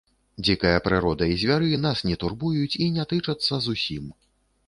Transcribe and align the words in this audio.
Дзікая 0.45 0.77
прырода 0.85 1.25
і 1.31 1.35
звяры 1.41 1.69
нас 1.83 2.01
не 2.11 2.15
турбуюць 2.23 2.79
і 2.85 2.89
не 2.95 3.07
тычацца 3.11 3.59
зусім. 3.67 4.09